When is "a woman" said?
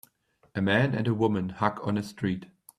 1.07-1.49